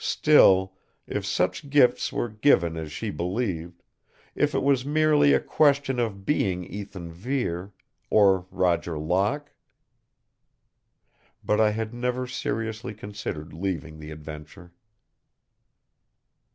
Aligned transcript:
Still, 0.00 0.72
if 1.06 1.26
such 1.26 1.68
gifts 1.68 2.10
were 2.10 2.30
given 2.30 2.74
as 2.78 2.90
she 2.90 3.10
believed, 3.10 3.82
if 4.34 4.54
it 4.54 4.62
was 4.62 4.86
merely 4.86 5.34
a 5.34 5.40
question 5.40 5.98
of 6.00 6.24
being 6.24 6.64
Ethan 6.64 7.12
Vere 7.12 7.70
or 8.08 8.46
Roger 8.50 8.98
Locke? 8.98 9.52
But 11.44 11.60
I 11.60 11.72
had 11.72 11.92
never 11.92 12.26
seriously 12.26 12.94
considered 12.94 13.52
leaving 13.52 13.98
the 13.98 14.10
adventure. 14.10 14.72